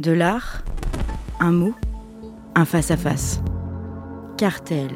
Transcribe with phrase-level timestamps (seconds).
[0.00, 0.64] De l'art,
[1.38, 1.72] un mot,
[2.56, 3.40] un face-à-face.
[4.36, 4.90] Cartel.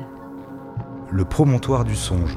[1.13, 2.37] Le promontoire du songe.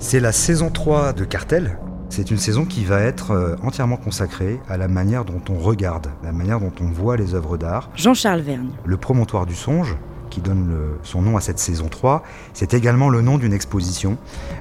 [0.00, 1.78] C'est la saison 3 de Cartel.
[2.08, 6.08] C'est une saison qui va être euh, entièrement consacrée à la manière dont on regarde,
[6.24, 7.90] la manière dont on voit les œuvres d'art.
[7.94, 8.70] Jean-Charles Vergne.
[8.84, 9.96] Le promontoire du songe,
[10.28, 12.22] qui donne son nom à cette saison 3,
[12.52, 14.18] c'est également le nom d'une exposition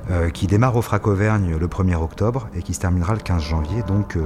[0.09, 3.41] euh, qui démarre au Frac Auvergne le 1er octobre et qui se terminera le 15
[3.41, 3.83] janvier.
[3.83, 4.25] Donc euh,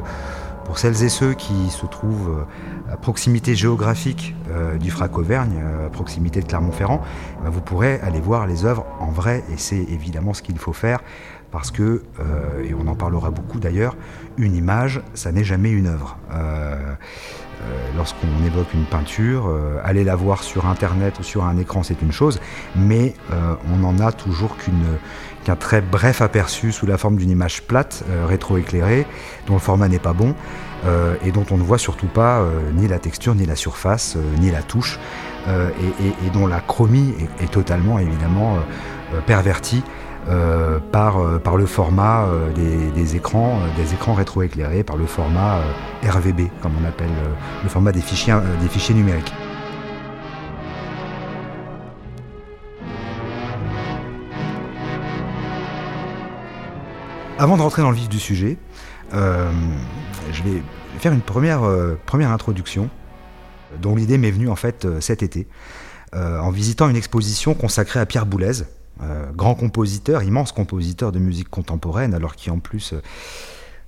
[0.69, 2.45] pour celles et ceux qui se trouvent
[2.91, 4.35] à proximité géographique
[4.79, 7.01] du Frac Auvergne, à proximité de Clermont-Ferrand,
[7.39, 10.59] eh ben, vous pourrez aller voir les œuvres en vrai et c'est évidemment ce qu'il
[10.59, 10.99] faut faire
[11.51, 13.95] parce que, euh, et on en parlera beaucoup d'ailleurs,
[14.37, 16.17] une image, ça n'est jamais une œuvre.
[16.31, 16.75] Euh,
[17.61, 22.01] euh, lorsqu'on évoque une peinture, aller la voir sur Internet ou sur un écran, c'est
[22.01, 22.39] une chose,
[22.75, 23.15] mais
[23.69, 24.55] on n'en a toujours
[25.55, 29.05] très bref aperçu sous la forme d'une image plate, rétroéclairée,
[29.47, 30.35] dont le format n'est pas bon,
[31.23, 34.61] et dont on ne voit surtout pas ni la texture, ni la surface, ni la
[34.61, 34.99] touche,
[35.47, 38.57] et, dont la chromie est totalement, évidemment,
[39.25, 39.83] pervertie
[40.27, 42.51] euh, par, euh, le format euh,
[42.93, 45.61] des, écrans, des écrans rétroéclairés, par le format
[46.03, 47.09] RVB, comme on appelle
[47.63, 49.33] le format des fichiers, des fichiers numériques.
[57.39, 58.57] Avant de rentrer dans le vif du sujet,
[59.11, 60.61] je vais
[60.99, 61.61] faire une première,
[62.05, 62.89] première introduction
[63.81, 65.47] dont l'idée m'est venue en fait cet été,
[66.13, 68.63] en visitant une exposition consacrée à Pierre Boulez,
[69.01, 72.93] euh, grand compositeur, immense compositeur de musique contemporaine, alors qui en plus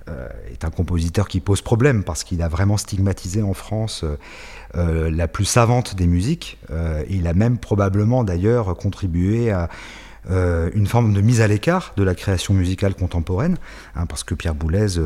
[0.08, 4.06] euh, est un compositeur qui pose problème parce qu'il a vraiment stigmatisé en France
[4.74, 6.58] euh, la plus savante des musiques.
[7.10, 9.68] il a même probablement d'ailleurs contribué à
[10.28, 13.56] une forme de mise à l'écart de la création musicale contemporaine,
[13.96, 15.00] hein, parce que Pierre Boulez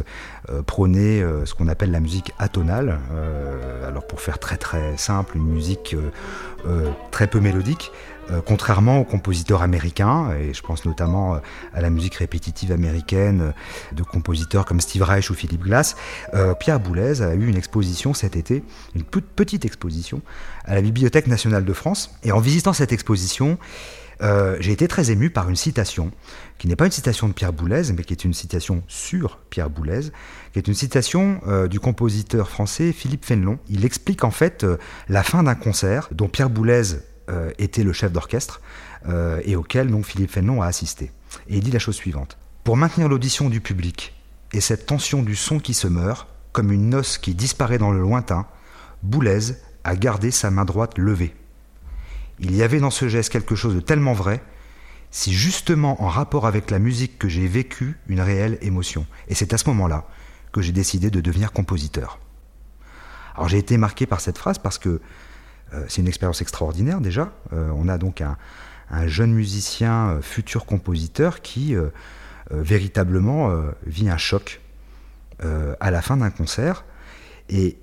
[0.67, 2.98] prônait ce qu'on appelle la musique atonale,
[3.87, 5.97] alors pour faire très très simple, une musique
[7.11, 11.38] très peu mélodique, euh, contrairement aux compositeurs américains, et je pense notamment euh,
[11.75, 15.97] à la musique répétitive américaine euh, de compositeurs comme Steve Reich ou Philip Glass,
[16.60, 18.62] Pierre Boulez a eu une exposition cet été,
[18.94, 20.22] une petite exposition,
[20.65, 22.10] à la Bibliothèque nationale de France.
[22.22, 23.59] Et en visitant cette exposition,
[24.20, 26.10] j'ai été très ému par une citation,
[26.59, 29.70] qui n'est pas une citation de Pierre Boulez, mais qui est une citation sur Pierre
[29.70, 30.10] Boulez,
[30.53, 33.59] qui est une citation du compositeur français Philippe Fénelon.
[33.69, 34.66] Il explique en fait
[35.09, 37.16] la fin d'un concert dont Pierre Boulez euh,
[37.59, 38.60] était le chef d'orchestre
[39.09, 41.12] euh, et auquel donc Philippe Fénelon a assisté.
[41.48, 42.38] Et il dit la chose suivante.
[42.64, 44.14] Pour maintenir l'audition du public
[44.53, 48.00] et cette tension du son qui se meurt, comme une noce qui disparaît dans le
[48.00, 48.47] lointain,
[49.03, 49.54] Boulez
[49.84, 51.34] a gardé sa main droite levée.
[52.41, 54.42] Il y avait dans ce geste quelque chose de tellement vrai,
[55.10, 59.06] si justement en rapport avec la musique que j'ai vécu une réelle émotion.
[59.28, 60.09] Et c'est à ce moment-là
[60.53, 62.19] que j'ai décidé de devenir compositeur.
[63.36, 65.00] Alors j'ai été marqué par cette phrase parce que euh,
[65.88, 67.32] c'est une expérience extraordinaire déjà.
[67.53, 68.37] Euh, on a donc un,
[69.06, 71.75] jeune musicien, euh, futur compositeur, qui
[72.50, 73.53] véritablement
[73.84, 74.60] vit un choc
[75.41, 76.84] à la fin d'un concert.
[77.49, 77.77] Et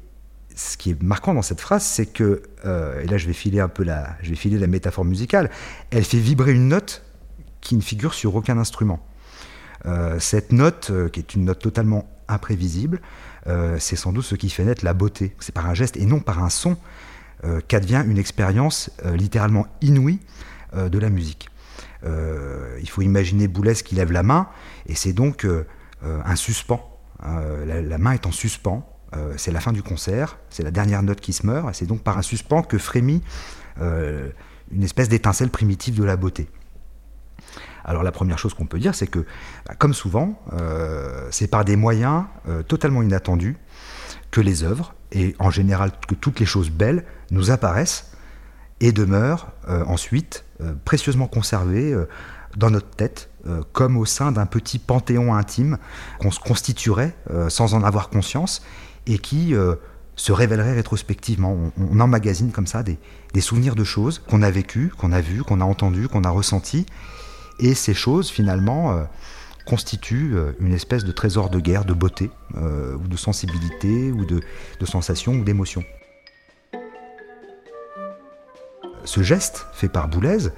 [0.56, 3.68] ce qui est marquant dans cette phrase, c'est que, et là je vais filer un
[3.68, 5.52] peu la, je vais filer la métaphore musicale,
[5.92, 7.04] elle fait vibrer une note
[7.60, 9.06] qui ne figure sur aucun instrument.
[10.20, 13.02] cette note, qui est une note totalement imprévisible,
[13.80, 15.36] c'est sans doute ce qui fait naître la beauté.
[15.42, 16.76] C'est par un geste et non par un son euh,
[17.68, 20.20] qu'advient une expérience euh, littéralement inouïe
[20.76, 21.50] euh, de la musique.
[22.06, 24.48] il faut imaginer Boulez qui lève la main,
[24.88, 25.48] et c'est donc
[26.04, 26.82] un suspens.
[27.24, 28.86] La, main est en suspens,
[29.38, 32.04] c'est la fin du concert, c'est la dernière note qui se meurt, et c'est donc
[32.04, 33.22] par un suspens que frémit
[33.80, 36.50] une espèce d'étincelle primitive de la beauté.
[37.86, 39.26] Alors la première chose qu'on peut dire, c'est que,
[39.66, 40.44] bah, comme souvent,
[41.32, 42.26] c'est par des moyens
[42.68, 43.56] totalement inattendus
[44.30, 48.12] que les œuvres, et en général que toutes les choses belles, nous apparaissent
[48.80, 52.08] et demeurent euh, ensuite euh, précieusement conservées euh,
[52.58, 53.32] dans notre tête,
[53.72, 55.80] comme au sein d'un petit panthéon intime
[56.20, 57.14] qu'on se constituerait
[57.50, 58.62] sans en avoir conscience
[59.08, 59.56] et qui
[60.16, 61.58] se révélerait rétrospectivement.
[61.78, 63.00] On, emmagasine comme ça des,
[63.34, 66.30] des souvenirs de choses qu'on a vécues, qu'on a vues, qu'on a entendues, qu'on a
[66.30, 66.86] ressenties.
[67.58, 69.04] Et ces choses, finalement,
[69.66, 74.26] constitue euh, une espèce de trésor de guerre, de beauté, euh, ou de sensibilité, ou
[74.26, 74.42] de,
[74.80, 75.84] de sensation, ou d'émotion.
[79.06, 80.50] Ce geste fait par Boulez,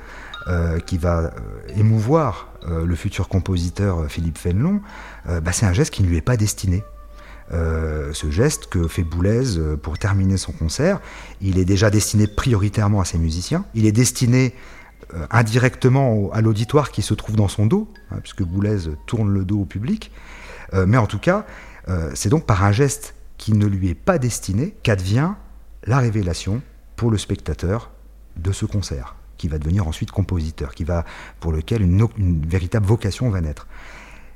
[0.47, 1.31] euh, qui va
[1.75, 4.81] émouvoir le futur compositeur Philippe Fénelon,
[5.27, 6.83] bah, c'est un geste qui ne lui est pas destiné.
[7.51, 10.99] ce geste que fait Boulez pour terminer son concert,
[11.41, 13.65] il est déjà destiné prioritairement à ses musiciens.
[13.75, 14.55] Il est destiné
[15.31, 19.61] indirectement à l'auditoire qui se trouve dans son dos, hein, puisque Boulez tourne le dos
[19.61, 20.11] au public.
[20.73, 21.45] Euh, mais en tout cas,
[21.87, 25.35] euh, c'est donc par un geste qui ne lui est pas destiné, qu'advient
[25.85, 26.61] la révélation
[26.95, 27.91] pour le spectateur
[28.37, 31.05] de ce concert, qui va devenir ensuite compositeur, qui va,
[31.39, 32.07] pour lequel une,
[32.47, 33.67] véritable vocation va naître.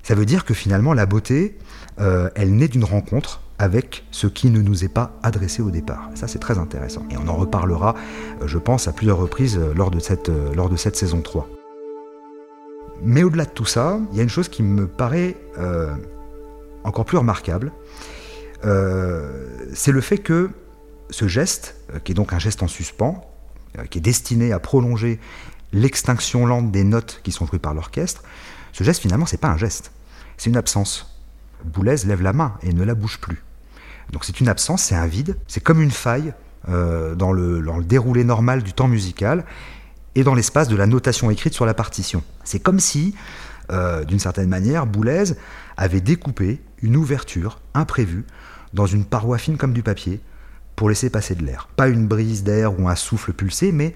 [0.04, 1.58] Ça veut dire que finalement la beauté,
[2.00, 6.10] euh, elle naît d'une rencontre avec ce qui ne nous est pas adressé au départ.
[6.16, 7.04] Ça c'est très intéressant.
[7.12, 7.94] Et on en reparlera,
[8.42, 11.48] euh, je pense, à plusieurs reprises euh, lors de cette, lors de cette saison 3.
[13.04, 15.38] Mais au-delà de tout ça, il y a une chose qui me paraît
[16.84, 17.72] encore plus remarquable,
[18.62, 20.50] c'est le fait que
[21.10, 23.26] ce geste, qui est donc un geste en suspens,
[23.90, 25.18] qui est destiné à prolonger
[25.72, 28.24] l'extinction lente des notes qui sont jouées par l'orchestre,
[28.74, 29.92] ce geste finalement c'est pas un geste,
[30.38, 31.18] c'est une absence.
[31.64, 33.44] Boulez lève la main et ne la bouge plus.
[34.12, 36.34] Donc c'est une absence, c'est un vide, c'est comme une faille
[36.68, 39.46] euh, dans, le, déroulé normal du temps musical
[40.16, 42.24] et dans l'espace de la notation écrite sur la partition.
[42.44, 43.16] C'est comme si,
[43.72, 45.36] euh, d'une certaine manière, Boulez
[45.78, 48.26] avait découpé une ouverture imprévue
[48.74, 50.22] dans une paroi fine comme du papier
[50.76, 51.68] pour laisser passer de l'air.
[51.76, 53.96] Pas une brise d'air ou un souffle pulsé, mais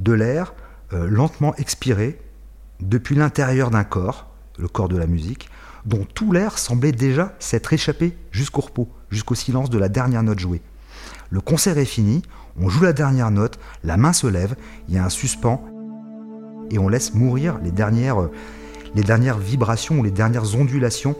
[0.00, 0.54] de l'air
[0.92, 2.20] euh, lentement expiré
[2.80, 5.48] depuis l'intérieur d'un corps, le corps de la musique,
[5.86, 10.38] dont tout l'air semblait déjà s'être échappé jusqu'au repos, jusqu'au silence de la dernière note
[10.38, 10.60] jouée.
[11.30, 12.22] Le concert est fini,
[12.60, 14.54] on joue la dernière note, la main se lève,
[14.88, 15.64] il y a un suspens,
[16.70, 18.28] et on laisse mourir les dernières,
[18.94, 21.16] dernières vibrations ou les dernières ondulations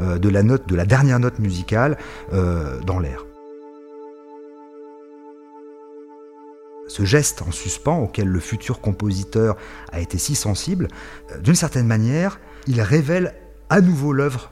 [0.00, 1.98] euh, de la note, de la dernière note musicale
[2.32, 3.24] euh, dans l'air.
[6.88, 9.56] Ce geste en suspens auquel le futur compositeur
[9.92, 10.88] a été si sensible,
[11.32, 13.34] euh, d'une certaine manière, il révèle
[13.68, 14.50] à nouveau l'œuvre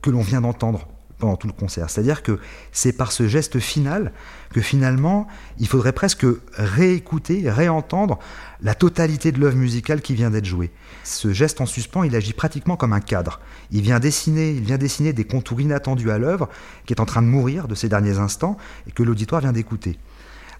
[0.00, 0.88] que l'on vient d'entendre
[1.22, 1.88] pendant tout le concert.
[1.88, 2.38] C'est-à-dire que
[2.72, 4.12] c'est par ce geste final
[4.52, 5.28] que finalement,
[5.58, 8.18] il faudrait presque réécouter, réentendre
[8.60, 10.72] la totalité de l'œuvre musicale qui vient d'être jouée.
[11.04, 13.38] Ce geste en suspens, il agit pratiquement comme un cadre.
[13.70, 16.48] Il vient dessiner, il vient dessiner des contours inattendus à l'œuvre
[16.84, 18.56] qui est en train de mourir de ces derniers instants
[18.88, 19.98] et que l'auditoire vient d'écouter.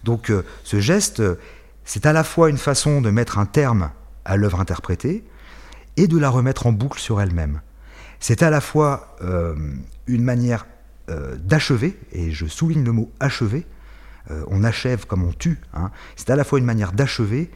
[0.05, 1.23] Donc euh, ce geste,
[1.85, 3.91] c'est à la fois une façon de mettre un terme
[4.25, 5.25] à l'œuvre interprétée,
[5.97, 7.61] et de la remettre en boucle sur elle-même.
[8.23, 9.57] C'est à la fois euh,
[10.07, 10.69] une manière
[11.11, 13.67] euh, d'achever, et je souligne le mot achever,
[14.31, 15.91] euh, on achève comme on tue, hein.
[16.15, 17.51] c'est à la fois une manière d'achever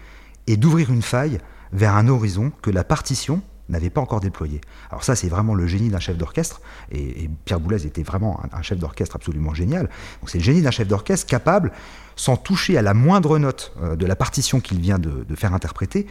[0.48, 1.38] et d'ouvrir une faille
[1.72, 4.60] vers un horizon que la partition n'avait pas encore déployé.
[4.90, 6.60] Alors ça, c'est vraiment le génie d'un chef d'orchestre,
[6.92, 9.88] et, Pierre Boulez était vraiment un, chef d'orchestre absolument génial.
[10.20, 11.72] Donc c'est le génie d'un chef d'orchestre capable,
[12.16, 16.06] sans toucher à la moindre note de la partition qu'il vient de faire interpréter,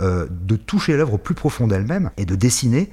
[0.00, 2.90] euh, de toucher l'œuvre au plus profond d'elle-même et de dessiner,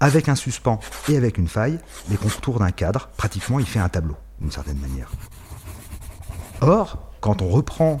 [0.00, 1.78] avec un suspens et avec une faille,
[2.10, 3.10] les contours d'un cadre.
[3.16, 5.12] Pratiquement, il fait un tableau, d'une certaine manière.
[6.60, 8.00] Or, quand on reprend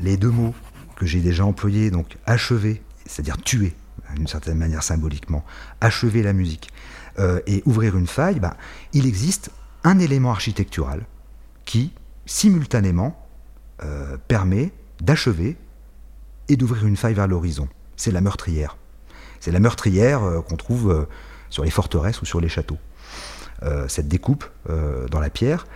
[0.00, 0.54] les deux mots
[0.96, 3.74] que j'ai déjà employés, donc achever, c'est-à-dire tuer,
[4.14, 5.44] d'une certaine manière symboliquement,
[5.80, 6.70] achever la musique
[7.18, 8.54] euh, et ouvrir une faille, ben,
[8.92, 9.50] il existe
[9.84, 11.04] un élément architectural
[11.64, 11.92] qui,
[12.26, 13.26] simultanément,
[13.82, 15.56] euh, permet d'achever
[16.48, 18.76] et d'ouvrir une faille vers l'horizon c'est la meurtrière.
[19.40, 21.06] C'est la meurtrière euh, qu'on trouve
[21.50, 22.78] sur les forteresses ou sur les châteaux.
[23.62, 24.44] Euh, cette découpe
[25.12, 25.68] dans la pierre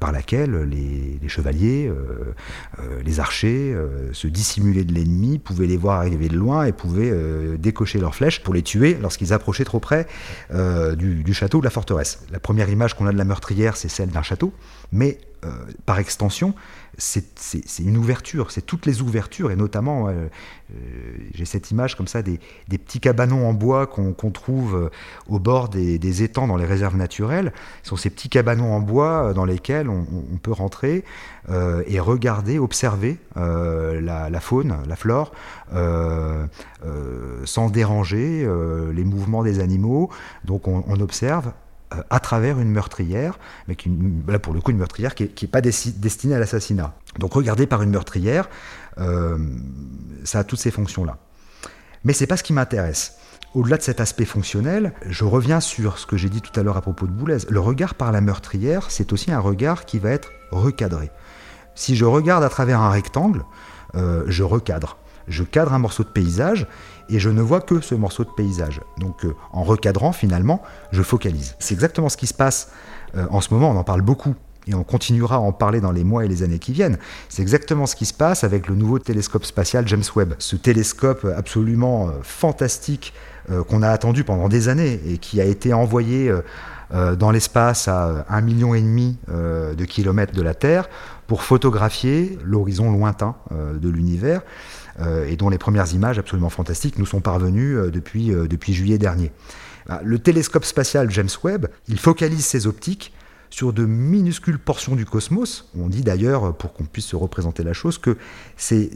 [0.00, 1.92] par laquelle les, chevaliers,
[3.04, 3.76] les archers
[4.12, 7.12] se dissimulaient de l'ennemi, pouvaient les voir arriver de loin et pouvaient
[7.58, 10.06] décocher leurs flèches pour les tuer lorsqu'ils approchaient trop près
[10.50, 12.20] du, du, château ou de la forteresse.
[12.32, 14.54] La première image qu'on a de la meurtrière, c'est celle d'un château,
[14.92, 15.18] mais
[15.86, 16.54] par extension,
[16.98, 22.08] c'est une ouverture, c'est toutes les ouvertures, et notamment, euh, euh, j'ai cette image comme
[22.08, 24.90] ça des, petits cabanons en bois qu'on trouve euh,
[25.28, 27.52] au bord des, étangs dans les réserves naturelles.
[27.84, 30.04] Ce sont ces petits cabanons en bois dans lesquels on,
[30.42, 31.04] peut rentrer
[31.86, 35.32] et regarder, observer la, faune, la flore,
[37.44, 38.48] sans déranger
[38.92, 40.10] les mouvements des animaux.
[40.44, 41.67] Donc on observe euh,
[42.10, 43.76] à travers une meurtrière, mais
[44.26, 46.94] là pour le coup une meurtrière qui n'est pas destinée à l'assassinat.
[47.18, 48.48] Donc regardé par une meurtrière,
[48.98, 49.38] euh,
[50.24, 51.18] ça a toutes ces fonctions-là.
[52.04, 53.16] Mais c'est pas ce qui m'intéresse.
[53.54, 56.76] Au-delà de cet aspect fonctionnel, je reviens sur ce que j'ai dit tout à l'heure
[56.76, 57.38] à propos de Boulez.
[57.48, 61.10] Le regard par la meurtrière, c'est aussi un regard qui va être recadré.
[61.74, 63.44] Si je regarde à travers un rectangle,
[63.94, 64.98] euh, je recadre.
[65.28, 66.66] Je cadre un morceau de paysage
[67.08, 68.80] et je ne vois que ce morceau de paysage.
[68.98, 71.56] Donc euh, en recadrant finalement, je focalise.
[71.58, 72.70] C'est exactement ce qui se passe
[73.16, 74.34] euh, en ce moment, on en parle beaucoup
[74.66, 76.98] et on continuera à en parler dans les mois et les années qui viennent.
[77.30, 80.34] C'est exactement ce qui se passe avec le nouveau télescope spatial James Webb.
[80.38, 83.14] Ce télescope absolument euh, fantastique
[83.68, 86.30] qu'on a attendu pendant des années et qui a été envoyé
[86.90, 90.90] dans l'espace à un million et demi de kilomètres de la Terre
[91.26, 94.42] pour photographier l'horizon lointain de l'univers.
[95.00, 98.74] Euh, et dont les premières images absolument fantastiques nous sont parvenues euh, depuis, euh, depuis
[98.74, 99.32] juillet dernier.
[100.02, 103.14] Le télescope spatial James Webb, il focalise ses optiques
[103.48, 105.70] sur de minuscules portions du cosmos.
[105.78, 108.18] On dit d'ailleurs, pour qu'on puisse se représenter la chose, que
[108.58, 108.90] c'est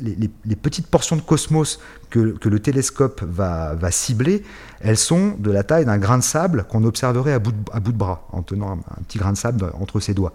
[0.00, 4.44] les, petites portions de cosmos que, le télescope va, cibler,
[4.78, 8.28] elles sont de la taille d'un grain de sable qu'on observerait à bout, de, bras,
[8.30, 10.34] en tenant un, petit grain de sable entre ses doigts.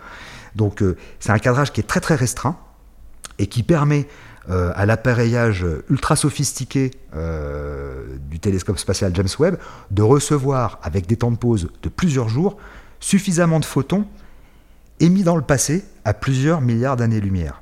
[0.57, 0.83] Donc
[1.21, 2.57] c'est un cadrage qui est très très restreint
[3.39, 4.05] et qui permet
[4.49, 9.57] euh, à l'appareillage ultra sophistiqué euh, du télescope spatial James Webb
[9.91, 12.57] de recevoir, avec des temps de pause de plusieurs jours,
[12.99, 14.05] suffisamment de photons
[14.99, 17.61] émis dans le passé à plusieurs milliards d'années-lumière.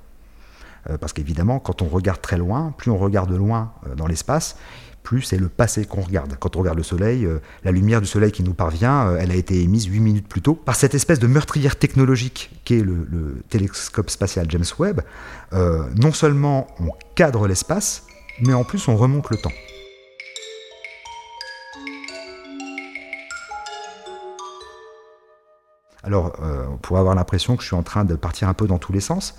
[0.89, 4.57] Euh, parce qu'évidemment, quand on regarde très loin, plus on regarde loin dans l'espace,
[5.03, 6.35] plus c'est le passé qu'on regarde.
[6.39, 9.35] Quand on regarde le Soleil, euh, la lumière du Soleil qui nous parvient, elle a
[9.35, 13.41] été émise 8 minutes plus tôt par cette espèce de meurtrière technologique qu'est le, le,
[13.49, 15.01] télescope spatial James Webb.
[15.51, 18.05] non seulement on cadre l'espace,
[18.41, 19.51] mais en plus on remonte le temps.
[26.03, 26.33] Alors,
[26.71, 28.91] on pourrait avoir l'impression que je suis en train de partir un peu dans tous
[28.91, 29.35] les sens,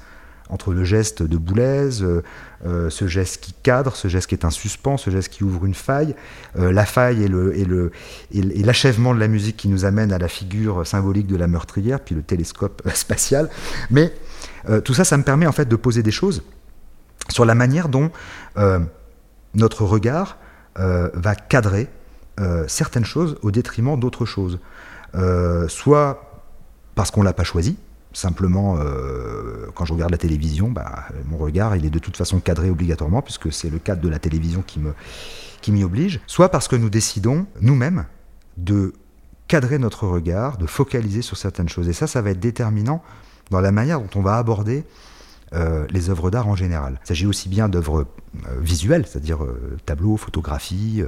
[0.49, 2.23] entre le geste de Boulez, euh,
[2.67, 5.65] euh, ce geste qui cadre, ce geste qui est un suspens, ce geste qui ouvre
[5.65, 6.15] une faille,
[6.59, 11.27] euh, la faille et, l'achèvement de la musique qui nous amène à la figure symbolique
[11.27, 13.49] de la meurtrière, puis le télescope spatial.
[13.91, 14.13] Mais
[14.85, 16.43] tout ça, ça me permet en fait de poser des choses
[17.29, 18.11] sur la manière dont
[19.55, 20.39] notre regard
[20.77, 21.89] va cadrer
[22.69, 24.61] certaines choses au détriment d'autres choses.
[25.67, 26.45] soit
[26.95, 27.77] parce qu'on ne l'a pas choisi,
[28.13, 28.77] Simplement,
[29.83, 33.21] quand je regarde la télévision, bah, mon regard, il est de toute façon cadré obligatoirement,
[33.21, 34.79] puisque c'est le cadre de la télévision qui
[35.61, 38.05] qui m'y oblige, soit parce que nous décidons nous-mêmes
[38.59, 38.93] de
[39.49, 41.89] cadrer notre regard, de focaliser sur certaines choses.
[41.89, 43.03] Et ça, ça va être déterminant
[43.51, 44.85] dans la manière dont on va aborder
[45.55, 46.99] euh, les œuvres d'art en général.
[47.05, 51.03] Il s'agit aussi bien d'œuvres euh, visuelles, c'est-à-dire euh, tableaux, photographies,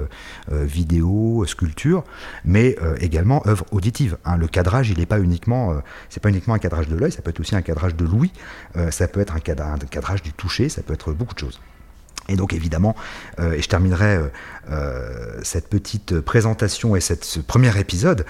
[0.51, 2.05] vidéos, sculptures,
[2.45, 4.19] mais également œuvres auditives.
[4.25, 4.37] Hein.
[4.37, 5.75] Le cadrage, il n'est pas uniquement,
[6.09, 8.33] c'est pas uniquement un cadrage de l'œil, ça peut être aussi un cadrage de l'ouïe,
[8.91, 11.61] ça peut être un cadrage, du toucher, ça peut être beaucoup de choses.
[12.29, 12.95] Et donc évidemment,
[13.39, 14.19] et je terminerai
[15.43, 18.25] cette petite présentation et ce premier épisode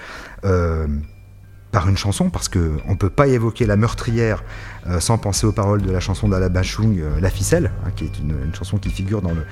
[1.75, 4.45] par une chanson, parce qu'on ne peut pas évoquer la meurtrière
[4.87, 8.05] euh, sans penser aux paroles de la chanson d'Ala Bachung, euh, La ficelle, hein, qui
[8.05, 9.45] est une, chanson qui figure dans le,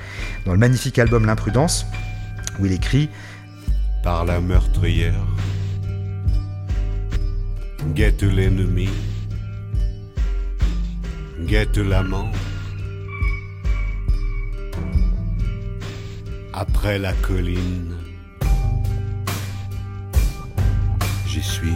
[0.46, 1.86] dans le magnifique album L'imprudence,
[2.60, 3.10] où il écrit
[4.03, 5.20] Par la meurtrière,
[7.94, 8.88] guette l'ennemi,
[11.42, 12.32] guette l'amant.
[16.53, 17.98] Après la colline,
[21.27, 21.75] j'y suis.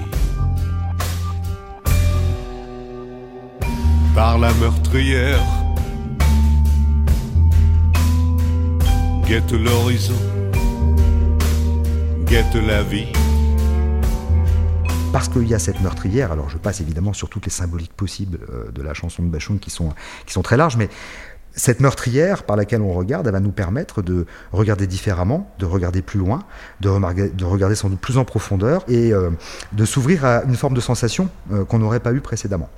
[4.18, 5.40] Par la meurtrière.
[9.28, 10.16] Guette l'horizon,
[12.26, 13.14] guette la vie.
[15.14, 18.40] Parce qu'il y a cette meurtrière, alors je passe évidemment sur toutes les symboliques possibles
[18.52, 19.90] euh, de la chanson de Bachung qui sont,
[20.26, 20.90] qui sont très larges, mais
[21.52, 26.02] cette meurtrière par laquelle on regarde, elle va nous permettre de regarder différemment, de regarder
[26.02, 26.40] plus loin,
[26.82, 29.30] de, regarder, de regarder sans doute plus en profondeur et euh,
[29.74, 32.70] de s'ouvrir à une forme de sensation euh, qu'on n'aurait pas eue précédemment.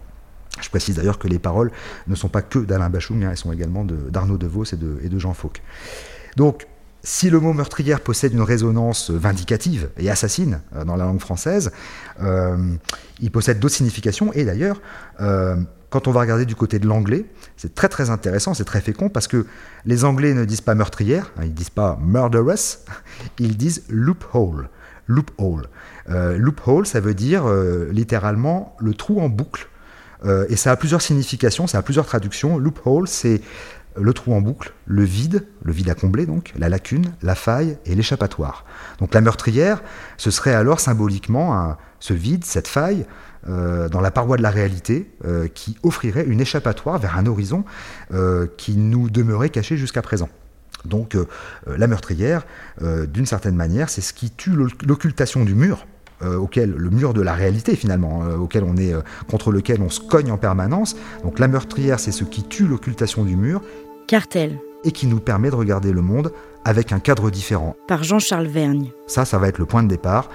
[0.62, 1.72] Je précise d'ailleurs que les paroles
[2.08, 5.20] ne sont pas que d'Alain Bachung, hein, elles sont également d'Arnaud de, Vos et de,
[5.20, 5.62] Jean Fauque.
[6.36, 6.68] Donc,
[7.04, 11.72] si le mot meurtrière possède une résonance vindicative et assassine euh, dans la langue française,
[12.22, 12.58] euh,
[13.20, 14.34] il possède d'autres significations.
[14.34, 14.82] Et d'ailleurs,
[15.22, 15.56] euh,
[15.90, 17.26] quand on va regarder du côté de l'anglais,
[17.56, 19.46] c'est très très intéressant, c'est très fécond, parce que
[19.86, 22.80] les Anglais ne disent pas meurtrière, hein, ils disent pas murderous,
[23.40, 24.70] ils disent loophole.
[25.08, 25.68] Loophole.
[26.08, 27.52] loophole, ça veut dire
[27.92, 29.68] littéralement le trou en boucle
[30.26, 32.58] euh, et ça a plusieurs significations, ça a plusieurs traductions.
[32.58, 33.42] Loophole, c'est
[33.96, 37.78] le trou en boucle, le vide, le vide à combler donc, la lacune, la faille
[37.86, 38.66] et l'échappatoire.
[39.00, 39.82] Donc la meurtrière,
[40.18, 43.06] ce serait alors symboliquement ce vide, cette faille
[43.48, 47.64] euh, dans la paroi de la réalité euh, qui offrirait une échappatoire vers un horizon
[48.58, 50.30] qui nous demeurait caché jusqu'à présent.
[50.86, 51.18] Donc
[51.68, 52.46] la meurtrière,
[52.82, 55.86] d'une certaine manière, c'est ce qui tue l'occultation du mur,
[56.22, 59.82] euh, auquel le mur de la réalité finalement, euh, auquel on est, euh, contre lequel
[59.82, 60.98] on se cogne en permanence.
[61.24, 63.62] Donc la meurtrière, c'est ce qui tue l'occultation du mur.
[64.06, 64.60] Cartel.
[64.84, 66.34] Et qui nous permet de regarder le monde
[66.66, 67.76] avec un cadre différent.
[67.88, 68.92] Par Jean-Charles Vergne.
[69.08, 70.30] Ça, ça va être le point de départ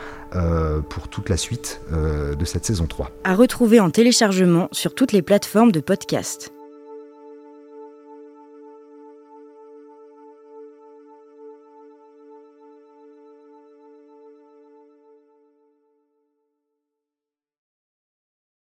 [0.88, 3.10] pour toute la suite de cette saison 3.
[3.22, 6.52] À retrouver en téléchargement sur toutes les plateformes de podcast.